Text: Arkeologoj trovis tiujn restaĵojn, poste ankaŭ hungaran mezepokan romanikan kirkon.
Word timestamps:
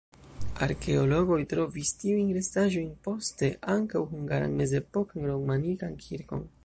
Arkeologoj 0.67 1.37
trovis 1.51 1.91
tiujn 2.03 2.31
restaĵojn, 2.37 2.89
poste 3.09 3.51
ankaŭ 3.75 4.01
hungaran 4.15 4.57
mezepokan 4.63 5.29
romanikan 5.35 5.99
kirkon. 6.09 6.47